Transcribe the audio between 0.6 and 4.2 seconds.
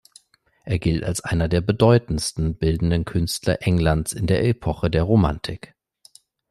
Er gilt als der bedeutendste bildende Künstler Englands